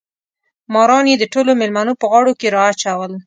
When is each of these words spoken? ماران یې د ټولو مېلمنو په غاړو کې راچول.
ماران 0.73 1.05
یې 1.11 1.15
د 1.19 1.23
ټولو 1.33 1.51
مېلمنو 1.61 1.93
په 2.01 2.05
غاړو 2.11 2.33
کې 2.39 2.47
راچول. 2.57 3.11